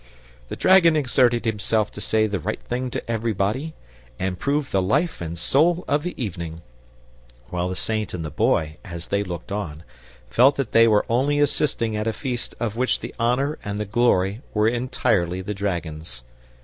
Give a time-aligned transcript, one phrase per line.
[0.49, 3.75] The dragon exerted himself to say the right thing to everybody,
[4.17, 6.63] and proved the life and soul of the evening;
[7.51, 9.83] while the Saint and the Boy, as they looked on,
[10.27, 13.85] felt that they were only assisting at a feast of which the honour and the
[13.85, 16.23] glory were entirely the dragon's.